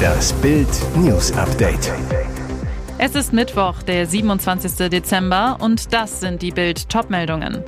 [0.00, 1.92] Das Bild News Update.
[2.98, 4.88] Es ist Mittwoch, der 27.
[4.90, 7.62] Dezember und das sind die Bild Topmeldungen.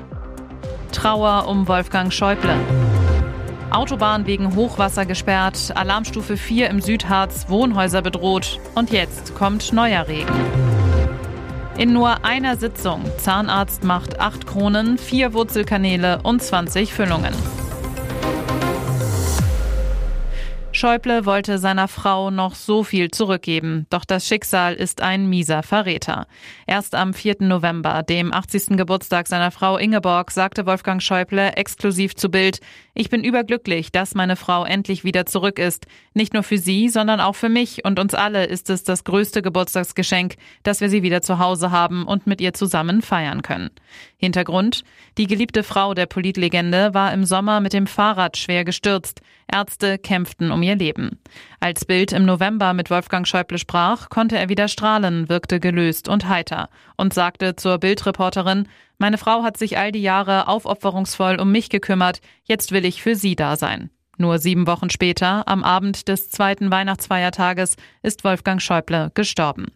[0.93, 2.55] Trauer um Wolfgang Schäuble.
[3.71, 10.35] Autobahn wegen Hochwasser gesperrt, Alarmstufe 4 im Südharz, Wohnhäuser bedroht und jetzt kommt neuer Regen.
[11.79, 13.03] In nur einer Sitzung.
[13.17, 17.33] Zahnarzt macht acht Kronen, vier Wurzelkanäle und 20 Füllungen.
[20.83, 26.27] Schäuble wollte seiner Frau noch so viel zurückgeben, doch das Schicksal ist ein mieser Verräter.
[26.67, 27.37] Erst am 4.
[27.39, 28.77] November, dem 80.
[28.77, 32.59] Geburtstag seiner Frau Ingeborg, sagte Wolfgang Schäuble exklusiv zu Bild,
[32.95, 35.87] ich bin überglücklich, dass meine Frau endlich wieder zurück ist.
[36.13, 39.41] Nicht nur für sie, sondern auch für mich und uns alle ist es das größte
[39.41, 43.71] Geburtstagsgeschenk, dass wir sie wieder zu Hause haben und mit ihr zusammen feiern können.
[44.19, 44.85] Hintergrund?
[45.17, 49.23] Die geliebte Frau der Politlegende war im Sommer mit dem Fahrrad schwer gestürzt.
[49.51, 51.19] Ärzte kämpften um ihr Leben.
[51.61, 56.29] Als Bild im November mit Wolfgang Schäuble sprach, konnte er wieder strahlen, wirkte gelöst und
[56.29, 58.69] heiter und sagte zur Bildreporterin,
[59.03, 63.17] meine Frau hat sich all die Jahre aufopferungsvoll um mich gekümmert, jetzt will ich für
[63.17, 63.91] sie da sein.
[64.19, 69.69] Nur sieben Wochen später, am Abend des zweiten Weihnachtsfeiertages, ist Wolfgang Schäuble gestorben.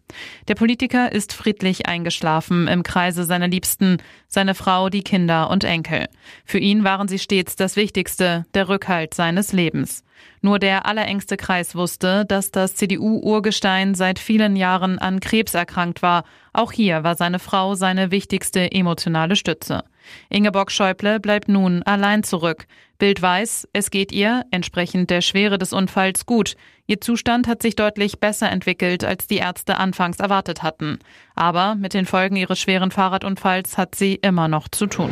[0.47, 3.97] Der Politiker ist friedlich eingeschlafen im Kreise seiner Liebsten,
[4.29, 6.07] seine Frau, die Kinder und Enkel.
[6.45, 10.05] Für ihn waren sie stets das Wichtigste, der Rückhalt seines Lebens.
[10.43, 16.25] Nur der allerengste Kreis wusste, dass das CDU-Urgestein seit vielen Jahren an Krebs erkrankt war.
[16.53, 19.85] Auch hier war seine Frau seine wichtigste emotionale Stütze.
[20.29, 22.67] Ingeborg Schäuble bleibt nun allein zurück.
[22.99, 26.57] Bild weiß, es geht ihr, entsprechend der Schwere des Unfalls, gut.
[26.87, 30.99] Ihr Zustand hat sich deutlich besser entwickelt, als die Ärzte anfangs erwartet hatten.
[31.35, 35.11] Aber mit den Folgen ihres schweren Fahrradunfalls hat sie immer noch zu tun.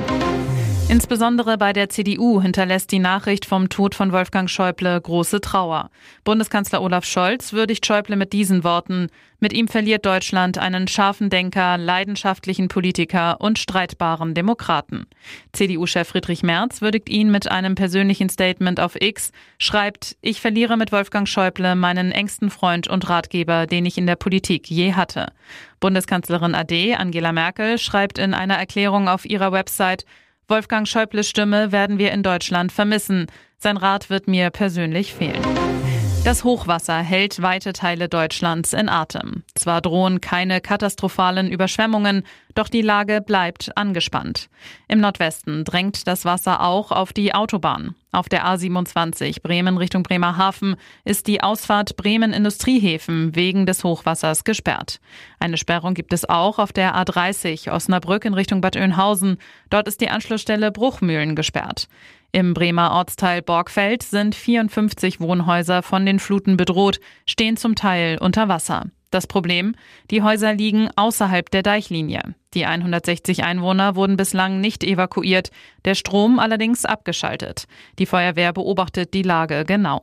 [0.87, 5.91] Insbesondere bei der CDU hinterlässt die Nachricht vom Tod von Wolfgang Schäuble große Trauer.
[6.25, 9.09] Bundeskanzler Olaf Scholz würdigt Schäuble mit diesen Worten.
[9.41, 15.07] Mit ihm verliert Deutschland einen scharfen Denker, leidenschaftlichen Politiker und streitbaren Demokraten.
[15.53, 20.93] CDU-Chef Friedrich Merz würdigt ihn mit einem persönlichen Statement auf X, schreibt, ich verliere mit
[20.93, 25.33] Wolfgang Schäuble meinen engsten Freund und Ratgeber, den ich in der Politik je hatte.
[25.81, 30.05] Bundeskanzlerin AD Angela Merkel schreibt in einer Erklärung auf ihrer Website,
[30.49, 33.27] Wolfgang Schäubles Stimme werden wir in Deutschland vermissen.
[33.57, 35.43] Sein Rat wird mir persönlich fehlen.
[36.25, 39.43] Das Hochwasser hält weite Teile Deutschlands in Atem.
[39.55, 42.25] Zwar drohen keine katastrophalen Überschwemmungen,
[42.55, 44.49] doch die Lage bleibt angespannt.
[44.89, 47.95] Im Nordwesten drängt das Wasser auch auf die Autobahn.
[48.11, 55.01] Auf der A27 Bremen Richtung Bremerhaven ist die Ausfahrt Bremen Industriehäfen wegen des Hochwassers gesperrt.
[55.41, 59.37] Eine Sperrung gibt es auch auf der A30 Osnabrück in Richtung Bad Oeynhausen.
[59.69, 61.87] Dort ist die Anschlussstelle Bruchmühlen gesperrt.
[62.35, 68.49] Im Bremer Ortsteil Borgfeld sind 54 Wohnhäuser von den Fluten bedroht, stehen zum Teil unter
[68.49, 68.87] Wasser.
[69.13, 69.77] Das Problem?
[70.11, 72.35] Die Häuser liegen außerhalb der Deichlinie.
[72.55, 75.53] Die 160 Einwohner wurden bislang nicht evakuiert,
[75.85, 77.67] der Strom allerdings abgeschaltet.
[78.01, 80.03] Die Feuerwehr beobachtet die Lage genau.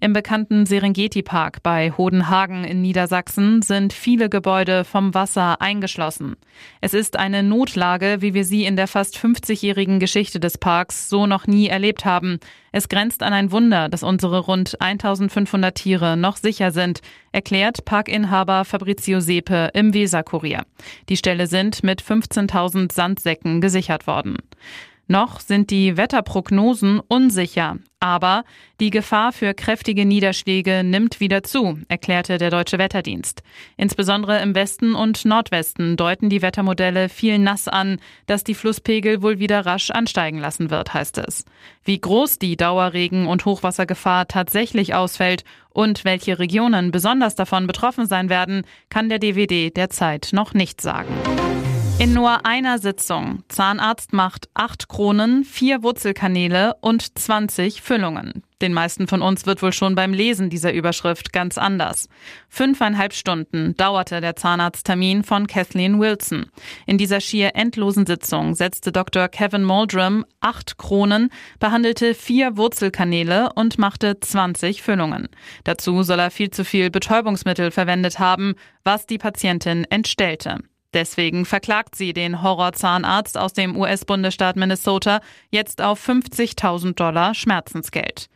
[0.00, 6.36] Im bekannten Serengeti-Park bei Hodenhagen in Niedersachsen sind viele Gebäude vom Wasser eingeschlossen.
[6.80, 11.26] Es ist eine Notlage, wie wir sie in der fast 50-jährigen Geschichte des Parks so
[11.26, 12.38] noch nie erlebt haben.
[12.72, 17.00] Es grenzt an ein Wunder, dass unsere rund 1500 Tiere noch sicher sind,
[17.32, 20.64] erklärt Parkinhaber Fabrizio Sepe im Weserkurier.
[21.08, 24.36] Die Ställe sind mit 15.000 Sandsäcken gesichert worden.
[25.08, 28.44] Noch sind die Wetterprognosen unsicher, aber
[28.80, 33.42] die Gefahr für kräftige Niederschläge nimmt wieder zu, erklärte der Deutsche Wetterdienst.
[33.76, 39.38] Insbesondere im Westen und Nordwesten deuten die Wettermodelle viel nass an, dass die Flusspegel wohl
[39.38, 41.44] wieder rasch ansteigen lassen wird, heißt es.
[41.84, 48.28] Wie groß die Dauerregen- und Hochwassergefahr tatsächlich ausfällt und welche Regionen besonders davon betroffen sein
[48.28, 51.14] werden, kann der DWD derzeit noch nicht sagen.
[51.98, 53.42] In nur einer Sitzung.
[53.48, 58.42] Zahnarzt macht acht Kronen, vier Wurzelkanäle und 20 Füllungen.
[58.60, 62.10] Den meisten von uns wird wohl schon beim Lesen dieser Überschrift ganz anders.
[62.50, 66.50] Fünfeinhalb Stunden dauerte der Zahnarzttermin von Kathleen Wilson.
[66.84, 69.28] In dieser schier endlosen Sitzung setzte Dr.
[69.28, 71.30] Kevin Muldrum acht Kronen,
[71.60, 75.28] behandelte vier Wurzelkanäle und machte 20 Füllungen.
[75.64, 78.54] Dazu soll er viel zu viel Betäubungsmittel verwendet haben,
[78.84, 80.58] was die Patientin entstellte.
[80.94, 88.28] Deswegen verklagt sie den Horrorzahnarzt aus dem US-Bundesstaat Minnesota jetzt auf 50.000 Dollar Schmerzensgeld.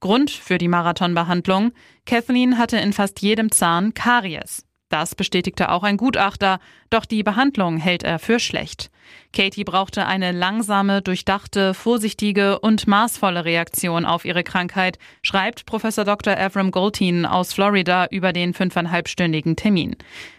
[0.00, 1.72] Grund für die Marathonbehandlung?
[2.06, 4.64] Kathleen hatte in fast jedem Zahn Karies.
[4.88, 8.90] Das bestätigte auch ein Gutachter, doch die Behandlung hält er für schlecht.
[9.32, 16.36] Katie brauchte eine langsame, durchdachte, vorsichtige und maßvolle Reaktion auf ihre Krankheit, schreibt Professor Dr.
[16.36, 19.96] Avram Goldin aus Florida über den fünfeinhalbstündigen Termin.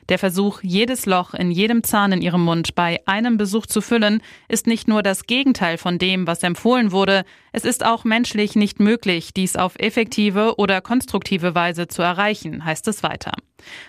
[0.09, 4.23] Der Versuch, jedes Loch in jedem Zahn in ihrem Mund bei einem Besuch zu füllen,
[4.47, 8.79] ist nicht nur das Gegenteil von dem, was empfohlen wurde, es ist auch menschlich nicht
[8.79, 13.33] möglich, dies auf effektive oder konstruktive Weise zu erreichen, heißt es weiter.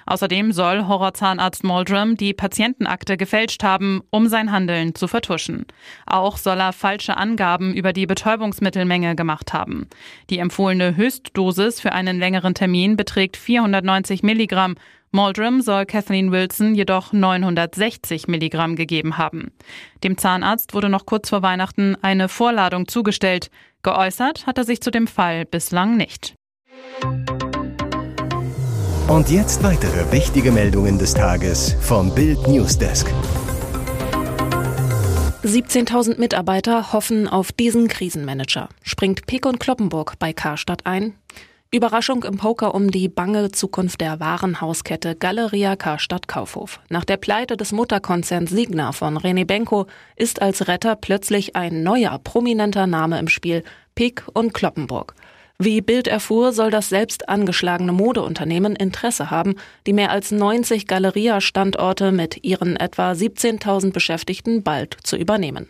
[0.06, 5.66] Außerdem soll Horrorzahnarzt Moldrum die Patientenakte gefälscht haben, um sein Handeln zu vertuschen.
[6.06, 9.88] Auch soll er falsche Angaben über die Betäubungsmittelmenge gemacht haben.
[10.30, 14.76] Die empfohlene Höchstdosis für einen längeren Termin beträgt 490 Milligramm.
[15.12, 19.50] Moldrum soll Kathleen Wilson jedoch 960 Milligramm gegeben haben.
[20.04, 23.50] Dem Zahnarzt wurde noch kurz vor Weihnachten eine Vorladung zugestellt.
[23.82, 26.34] Geäußert hat er sich zu dem Fall bislang nicht.
[29.08, 33.12] Und jetzt weitere wichtige Meldungen des Tages vom Bild Newsdesk.
[35.44, 38.68] 17.000 Mitarbeiter hoffen auf diesen Krisenmanager.
[38.82, 41.14] Springt Pick und Kloppenburg bei Karstadt ein?
[41.70, 46.80] Überraschung im Poker um die bange Zukunft der Warenhauskette Galeria Karstadt Kaufhof.
[46.90, 52.18] Nach der Pleite des Mutterkonzerns Signa von René Benko ist als Retter plötzlich ein neuer
[52.18, 53.64] prominenter Name im Spiel,
[53.94, 55.14] Pick und Kloppenburg.
[55.62, 62.12] Wie Bild erfuhr, soll das selbst angeschlagene Modeunternehmen Interesse haben, die mehr als 90 Galeria-Standorte
[62.12, 65.68] mit ihren etwa 17.000 Beschäftigten bald zu übernehmen.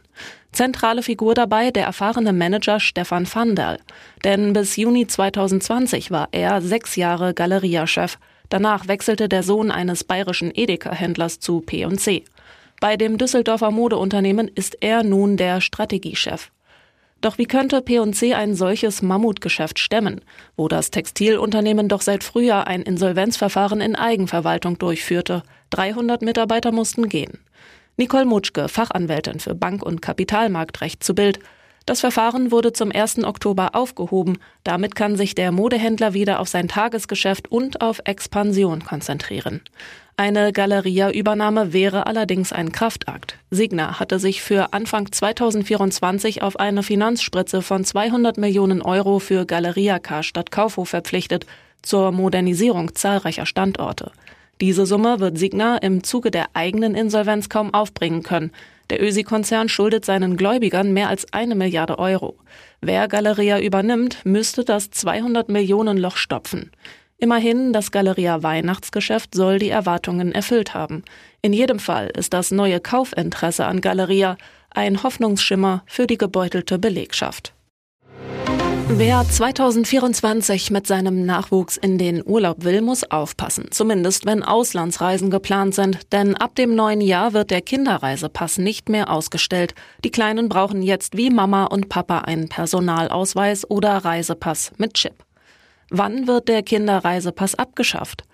[0.53, 3.81] Zentrale Figur dabei der erfahrene Manager Stefan Vandal.
[4.23, 8.17] Denn bis Juni 2020 war er sechs Jahre Galeria-Chef.
[8.49, 12.23] Danach wechselte der Sohn eines bayerischen Edeka-Händlers zu P&C.
[12.81, 16.53] Bei dem Düsseldorfer Modeunternehmen ist er nun der Strategiechef.
[17.21, 20.23] Doch wie könnte P&C ein solches Mammutgeschäft stemmen,
[20.57, 25.43] wo das Textilunternehmen doch seit Frühjahr ein Insolvenzverfahren in Eigenverwaltung durchführte?
[25.71, 27.39] 300 Mitarbeiter mussten gehen.
[27.99, 31.41] Nicole Mutschke, Fachanwältin für Bank- und Kapitalmarktrecht zu Bild.
[31.91, 33.25] Das Verfahren wurde zum 1.
[33.25, 34.39] Oktober aufgehoben.
[34.63, 39.61] Damit kann sich der Modehändler wieder auf sein Tagesgeschäft und auf Expansion konzentrieren.
[40.17, 43.39] Eine Galeria-Übernahme wäre allerdings ein Kraftakt.
[43.51, 49.99] Signa hatte sich für Anfang 2024 auf eine Finanzspritze von 200 Millionen Euro für Galeria
[49.99, 51.45] Karstadt Kaufhof verpflichtet,
[51.83, 54.13] zur Modernisierung zahlreicher Standorte.
[54.61, 58.53] Diese Summe wird Signa im Zuge der eigenen Insolvenz kaum aufbringen können.
[58.91, 62.37] Der Ösi-Konzern schuldet seinen Gläubigern mehr als eine Milliarde Euro.
[62.81, 66.73] Wer Galeria übernimmt, müsste das 200 Millionen Loch stopfen.
[67.17, 71.05] Immerhin, das Galeria Weihnachtsgeschäft soll die Erwartungen erfüllt haben.
[71.41, 74.37] In jedem Fall ist das neue Kaufinteresse an Galeria
[74.71, 77.53] ein Hoffnungsschimmer für die gebeutelte Belegschaft.
[78.97, 83.69] Wer 2024 mit seinem Nachwuchs in den Urlaub will, muss aufpassen.
[83.71, 86.13] Zumindest wenn Auslandsreisen geplant sind.
[86.13, 89.75] Denn ab dem neuen Jahr wird der Kinderreisepass nicht mehr ausgestellt.
[90.05, 95.15] Die Kleinen brauchen jetzt wie Mama und Papa einen Personalausweis oder Reisepass mit Chip.
[95.91, 98.25] Wann wird der Kinderreisepass abgeschafft?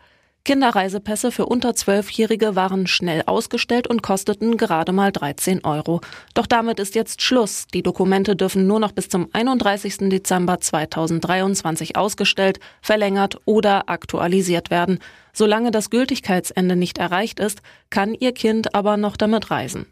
[0.46, 6.02] Kinderreisepässe für unter Zwölfjährige waren schnell ausgestellt und kosteten gerade mal 13 Euro.
[6.34, 7.66] Doch damit ist jetzt Schluss.
[7.74, 10.08] Die Dokumente dürfen nur noch bis zum 31.
[10.08, 15.00] Dezember 2023 ausgestellt, verlängert oder aktualisiert werden.
[15.38, 17.60] Solange das Gültigkeitsende nicht erreicht ist,
[17.90, 19.84] kann Ihr Kind aber noch damit reisen.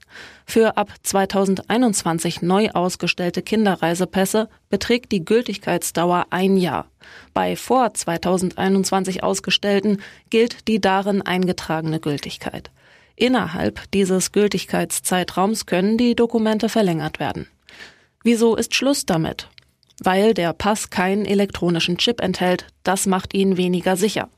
[0.46, 6.87] Für ab 2021 neu ausgestellte Kinderreisepässe beträgt die Gültigkeitsdauer ein Jahr.
[7.35, 12.70] Bei vor 2021 ausgestellten gilt die darin eingetragene Gültigkeit.
[13.15, 17.48] Innerhalb dieses Gültigkeitszeitraums können die Dokumente verlängert werden.
[18.22, 19.51] Wieso ist Schluss damit?
[20.03, 22.67] Weil der Pass keinen elektronischen Chip enthält.
[22.82, 24.29] Das macht ihn weniger sicher.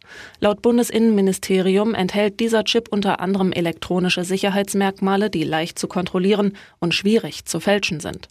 [0.41, 7.45] Laut Bundesinnenministerium enthält dieser Chip unter anderem elektronische Sicherheitsmerkmale, die leicht zu kontrollieren und schwierig
[7.47, 8.29] zu fälschen sind.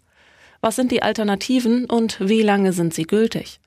[0.61, 3.59] Was sind die Alternativen und wie lange sind sie gültig?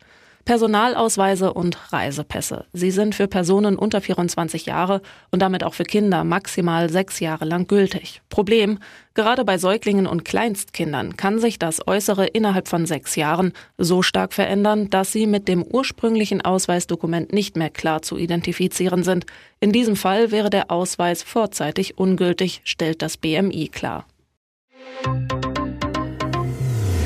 [0.49, 2.65] Personalausweise und Reisepässe.
[2.73, 7.45] Sie sind für Personen unter 24 Jahre und damit auch für Kinder maximal sechs Jahre
[7.45, 8.23] lang gültig.
[8.31, 8.79] Problem,
[9.13, 14.33] gerade bei Säuglingen und Kleinstkindern kann sich das Äußere innerhalb von sechs Jahren so stark
[14.33, 19.27] verändern, dass sie mit dem ursprünglichen Ausweisdokument nicht mehr klar zu identifizieren sind.
[19.61, 24.07] In diesem Fall wäre der Ausweis vorzeitig ungültig, stellt das BMI klar.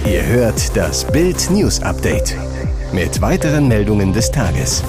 [0.06, 2.36] Ihr hört das Bild News Update
[2.92, 4.84] mit weiteren Meldungen des Tages.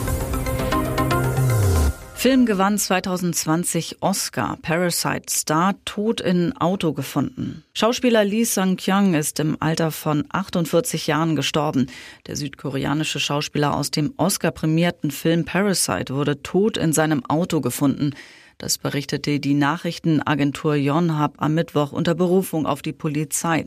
[2.15, 4.57] Film gewann 2020 Oscar.
[4.62, 7.63] Parasite Star tot in Auto gefunden.
[7.74, 11.88] Schauspieler Lee Sung-kyung ist im Alter von 48 Jahren gestorben.
[12.27, 18.12] Der südkoreanische Schauspieler aus dem Oscar-prämierten Film Parasite wurde tot in seinem Auto gefunden.
[18.57, 23.65] Das berichtete die Nachrichtenagentur Yonhap am Mittwoch unter Berufung auf die Polizei.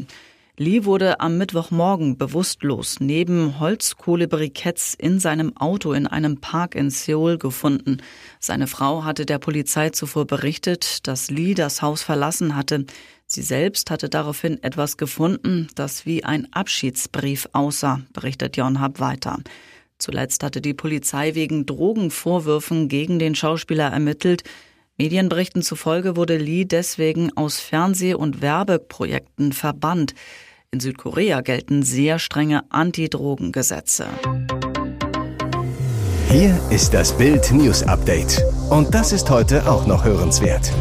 [0.59, 7.37] Lee wurde am Mittwochmorgen bewusstlos neben Holzkohlebriketts in seinem Auto in einem Park in Seoul
[7.37, 7.99] gefunden.
[8.41, 12.87] Seine Frau hatte der Polizei zuvor berichtet, dass Lee das Haus verlassen hatte.
[13.27, 19.39] Sie selbst hatte daraufhin etwas gefunden, das wie ein Abschiedsbrief aussah, berichtet Yonhap weiter.
[19.99, 24.43] Zuletzt hatte die Polizei wegen Drogenvorwürfen gegen den Schauspieler ermittelt.
[24.97, 30.15] Medienberichten zufolge wurde Lee deswegen aus Fernseh- und Werbeprojekten verbannt.
[30.73, 34.06] In Südkorea gelten sehr strenge Anti-Drogen-Gesetze.
[36.28, 38.42] Hier ist das Bild News Update.
[38.68, 40.73] Und das ist heute auch noch hörenswert.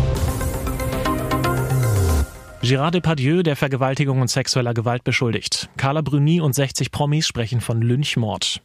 [2.63, 5.69] Gérard Depardieu der Vergewaltigung und sexueller Gewalt beschuldigt.
[5.77, 8.61] Carla Bruni und 60 Promis sprechen von Lynchmord.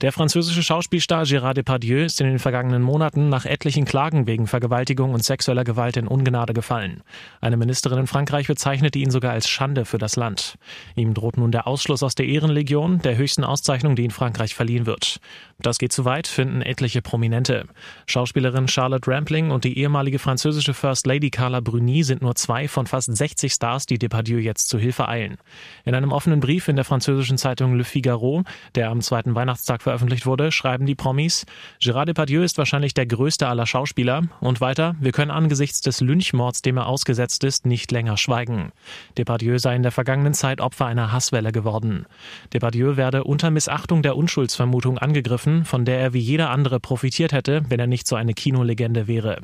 [0.00, 5.12] Der französische Schauspielstar Gérard Depardieu ist in den vergangenen Monaten nach etlichen Klagen wegen Vergewaltigung
[5.12, 7.02] und sexueller Gewalt in Ungnade gefallen.
[7.40, 10.56] Eine Ministerin in Frankreich bezeichnete ihn sogar als Schande für das Land.
[10.94, 14.86] Ihm droht nun der Ausschluss aus der Ehrenlegion, der höchsten Auszeichnung, die in Frankreich verliehen
[14.86, 15.18] wird.
[15.58, 17.64] Das geht zu weit, finden etliche Prominente.
[18.06, 22.86] Schauspielerin Charlotte Rampling und die ehemalige französische First Lady Carla Bruni sind nur zwei von
[22.86, 25.38] fast 60 Stars, die Depardieu jetzt zu Hilfe eilen.
[25.84, 28.44] In einem offenen Brief in der französischen Zeitung Le Figaro,
[28.76, 31.46] der am zweiten Weihnachtstag veröffentlicht wurde, schreiben die Promis,
[31.80, 36.60] Gérard Depardieu ist wahrscheinlich der größte aller Schauspieler und weiter, wir können angesichts des Lynchmords,
[36.60, 38.72] dem er ausgesetzt ist, nicht länger schweigen.
[39.16, 42.04] Depardieu sei in der vergangenen Zeit Opfer einer Hasswelle geworden.
[42.52, 47.62] Depardieu werde unter Missachtung der Unschuldsvermutung angegriffen, von der er wie jeder andere profitiert hätte,
[47.70, 49.38] wenn er nicht so eine Kinolegende wäre.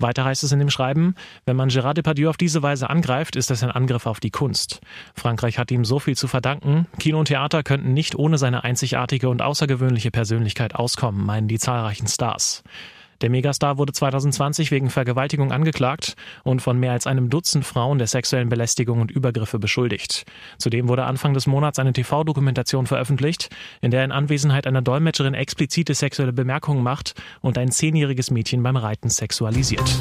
[0.00, 1.14] Weiter heißt es in dem Schreiben,
[1.44, 4.80] wenn man Gérard Depardieu auf diese Weise angreift, ist das ein Angriff auf die Kunst.
[5.14, 9.28] Frankreich hat ihm so viel zu verdanken, Kino und Theater könnten nicht ohne seine einzigartige
[9.28, 12.62] und außergewöhnliche Persönlichkeit auskommen, meinen die zahlreichen Stars.
[13.20, 18.06] Der Megastar wurde 2020 wegen Vergewaltigung angeklagt und von mehr als einem Dutzend Frauen der
[18.06, 20.24] sexuellen Belästigung und Übergriffe beschuldigt.
[20.58, 23.48] Zudem wurde Anfang des Monats eine TV-Dokumentation veröffentlicht,
[23.80, 28.76] in der in Anwesenheit einer Dolmetscherin explizite sexuelle Bemerkungen macht und ein zehnjähriges Mädchen beim
[28.76, 30.00] Reiten sexualisiert.